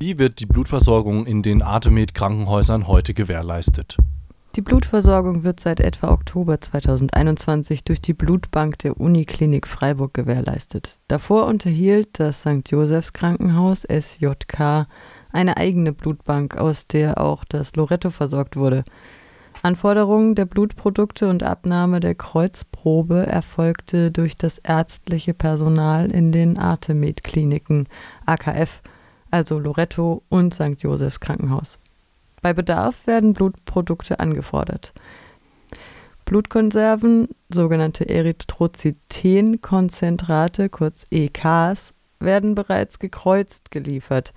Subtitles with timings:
[0.00, 3.96] Wie wird die Blutversorgung in den Artemed-Krankenhäusern heute gewährleistet?
[4.54, 11.00] Die Blutversorgung wird seit etwa Oktober 2021 durch die Blutbank der Uniklinik Freiburg gewährleistet.
[11.08, 12.70] Davor unterhielt das St.
[12.70, 14.86] Josephs Krankenhaus SJK
[15.32, 18.84] eine eigene Blutbank, aus der auch das Loretto versorgt wurde.
[19.62, 27.88] Anforderungen der Blutprodukte und Abnahme der Kreuzprobe erfolgte durch das ärztliche Personal in den Artemed-Kliniken
[28.26, 28.80] AKF,
[29.30, 30.76] also Loretto und St.
[30.78, 31.78] Josephs Krankenhaus.
[32.42, 34.92] Bei Bedarf werden Blutprodukte angefordert.
[36.24, 44.32] Blutkonserven, sogenannte Erythrozytenkonzentrate, kurz EKs, werden bereits gekreuzt geliefert.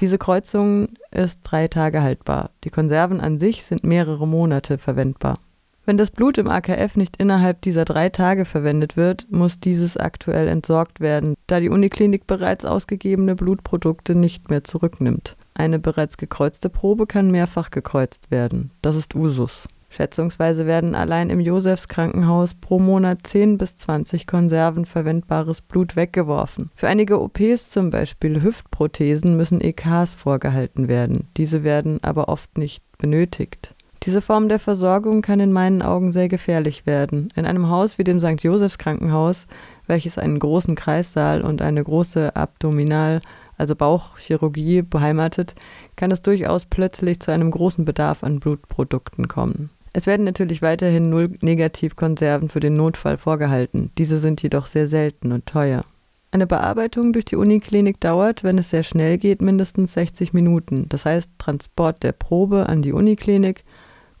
[0.00, 2.50] Diese Kreuzung ist drei Tage haltbar.
[2.64, 5.38] Die Konserven an sich sind mehrere Monate verwendbar.
[5.88, 10.46] Wenn das Blut im AKF nicht innerhalb dieser drei Tage verwendet wird, muss dieses aktuell
[10.46, 15.38] entsorgt werden, da die Uniklinik bereits ausgegebene Blutprodukte nicht mehr zurücknimmt.
[15.54, 18.70] Eine bereits gekreuzte Probe kann mehrfach gekreuzt werden.
[18.82, 19.66] Das ist Usus.
[19.88, 26.70] Schätzungsweise werden allein im Josefs Krankenhaus pro Monat 10 bis 20 Konserven verwendbares Blut weggeworfen.
[26.74, 31.28] Für einige OPs, zum Beispiel Hüftprothesen, müssen EKs vorgehalten werden.
[31.38, 33.74] Diese werden aber oft nicht benötigt.
[34.04, 37.28] Diese Form der Versorgung kann in meinen Augen sehr gefährlich werden.
[37.34, 38.42] In einem Haus wie dem St.
[38.42, 39.46] Josefs Krankenhaus,
[39.86, 43.20] welches einen großen Kreissaal und eine große Abdominal-
[43.58, 45.54] also Bauchchirurgie beheimatet,
[45.96, 49.70] kann es durchaus plötzlich zu einem großen Bedarf an Blutprodukten kommen.
[49.92, 53.90] Es werden natürlich weiterhin null Negativkonserven für den Notfall vorgehalten.
[53.98, 55.82] Diese sind jedoch sehr selten und teuer.
[56.30, 60.86] Eine Bearbeitung durch die Uniklinik dauert, wenn es sehr schnell geht, mindestens 60 Minuten.
[60.88, 63.64] Das heißt Transport der Probe an die Uniklinik,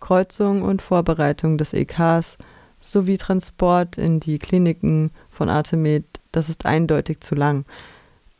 [0.00, 2.38] Kreuzung und Vorbereitung des EKs
[2.80, 6.04] sowie Transport in die Kliniken von Artemed.
[6.32, 7.64] Das ist eindeutig zu lang.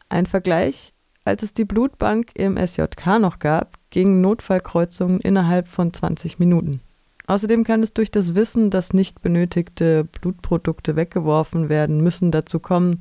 [0.09, 0.93] Ein Vergleich,
[1.25, 6.81] als es die Blutbank im SJK noch gab, gingen Notfallkreuzungen innerhalb von 20 Minuten.
[7.27, 13.01] Außerdem kann es durch das Wissen, dass nicht benötigte Blutprodukte weggeworfen werden müssen, dazu kommen,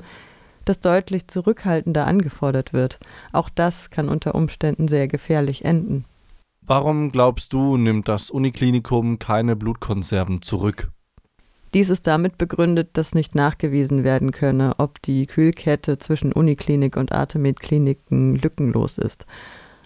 [0.66, 3.00] dass deutlich zurückhaltender angefordert wird.
[3.32, 6.04] Auch das kann unter Umständen sehr gefährlich enden.
[6.70, 10.92] Warum glaubst du, nimmt das Uniklinikum keine Blutkonserven zurück?
[11.74, 17.14] Dies ist damit begründet, dass nicht nachgewiesen werden könne, ob die Kühlkette zwischen Uniklinik und
[17.14, 19.26] Artemed-Kliniken lückenlos ist.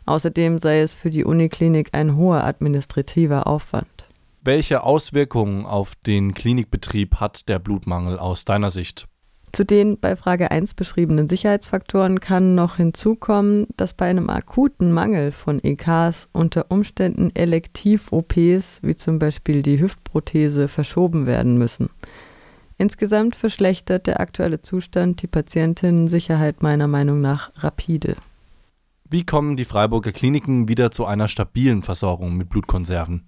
[0.07, 4.07] Außerdem sei es für die Uniklinik ein hoher administrativer Aufwand.
[4.43, 9.07] Welche Auswirkungen auf den Klinikbetrieb hat der Blutmangel aus deiner Sicht?
[9.53, 15.33] Zu den bei Frage 1 beschriebenen Sicherheitsfaktoren kann noch hinzukommen, dass bei einem akuten Mangel
[15.33, 21.89] von EKs unter Umständen Elektiv-OPs wie zum Beispiel die Hüftprothese verschoben werden müssen.
[22.77, 28.15] Insgesamt verschlechtert der aktuelle Zustand die Patientinnensicherheit meiner Meinung nach rapide.
[29.09, 33.25] Wie kommen die Freiburger Kliniken wieder zu einer stabilen Versorgung mit Blutkonserven?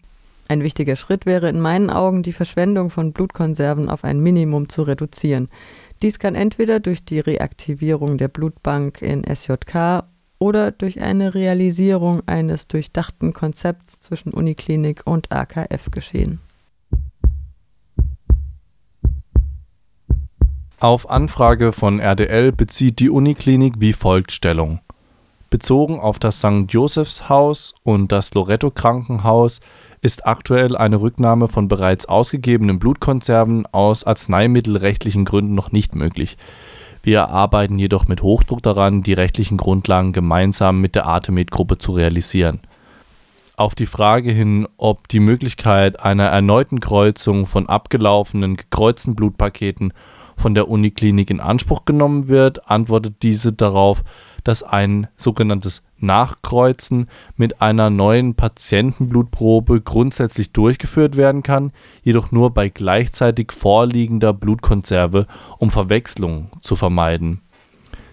[0.48, 4.84] Ein wichtiger Schritt wäre in meinen Augen, die Verschwendung von Blutkonserven auf ein Minimum zu
[4.84, 5.50] reduzieren.
[6.04, 10.04] Dies kann entweder durch die Reaktivierung der Blutbank in SJK
[10.38, 16.40] oder durch eine Realisierung eines durchdachten Konzepts zwischen Uniklinik und AKF geschehen.
[20.82, 24.82] Auf Anfrage von RDL bezieht die Uniklinik wie folgt Stellung.
[25.54, 26.66] Bezogen auf das St.
[26.70, 29.62] Josephs Haus und das Loretto Krankenhaus
[30.02, 36.38] ist aktuell eine Rücknahme von bereits ausgegebenen Blutkonserven aus arzneimittelrechtlichen Gründen noch nicht möglich.
[37.04, 42.60] Wir arbeiten jedoch mit Hochdruck daran, die rechtlichen Grundlagen gemeinsam mit der Artemed-Gruppe zu realisieren.
[43.56, 49.94] Auf die Frage hin, ob die Möglichkeit einer erneuten Kreuzung von abgelaufenen gekreuzten Blutpaketen
[50.44, 54.04] von der Uniklinik in Anspruch genommen wird, antwortet diese darauf,
[54.44, 57.06] dass ein sogenanntes Nachkreuzen
[57.38, 61.72] mit einer neuen Patientenblutprobe grundsätzlich durchgeführt werden kann,
[62.04, 65.28] jedoch nur bei gleichzeitig vorliegender Blutkonserve,
[65.60, 67.40] um Verwechslung zu vermeiden.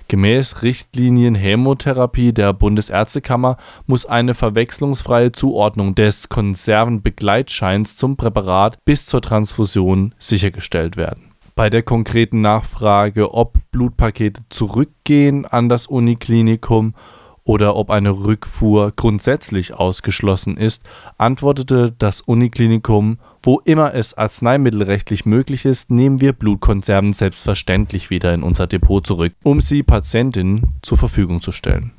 [0.06, 3.56] Gemäß Richtlinien Hämotherapie der Bundesärztekammer
[3.88, 11.29] muss eine verwechslungsfreie Zuordnung des Konservenbegleitscheins zum Präparat bis zur Transfusion sichergestellt werden
[11.60, 16.94] bei der konkreten Nachfrage, ob Blutpakete zurückgehen an das Uniklinikum
[17.44, 25.66] oder ob eine Rückfuhr grundsätzlich ausgeschlossen ist, antwortete das Uniklinikum, wo immer es arzneimittelrechtlich möglich
[25.66, 31.42] ist, nehmen wir Blutkonserven selbstverständlich wieder in unser Depot zurück, um sie Patientinnen zur Verfügung
[31.42, 31.92] zu stellen.